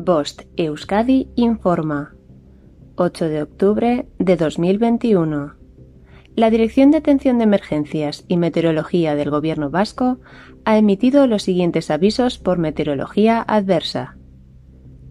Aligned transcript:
Bost 0.00 0.42
Euskadi 0.56 1.28
informa. 1.36 2.14
8 2.96 3.28
de 3.28 3.42
octubre 3.42 4.08
de 4.18 4.36
2021. 4.36 5.54
La 6.36 6.48
Dirección 6.48 6.90
de 6.90 6.96
Atención 6.96 7.36
de 7.36 7.44
Emergencias 7.44 8.24
y 8.26 8.38
Meteorología 8.38 9.14
del 9.14 9.28
Gobierno 9.28 9.68
Vasco 9.68 10.18
ha 10.64 10.78
emitido 10.78 11.26
los 11.26 11.42
siguientes 11.42 11.90
avisos 11.90 12.38
por 12.38 12.56
meteorología 12.56 13.42
adversa. 13.46 14.16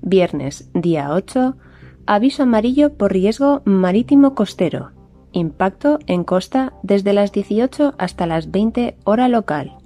Viernes, 0.00 0.70
día 0.72 1.12
8, 1.12 1.58
aviso 2.06 2.44
amarillo 2.44 2.94
por 2.94 3.12
riesgo 3.12 3.60
marítimo 3.66 4.34
costero. 4.34 4.92
Impacto 5.32 5.98
en 6.06 6.24
costa 6.24 6.72
desde 6.82 7.12
las 7.12 7.32
18 7.32 7.94
hasta 7.98 8.26
las 8.26 8.50
20 8.50 8.96
hora 9.04 9.28
local. 9.28 9.76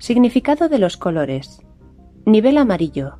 Significado 0.00 0.68
de 0.68 0.80
los 0.80 0.96
colores. 0.96 1.62
Nivel 2.26 2.58
amarillo. 2.58 3.19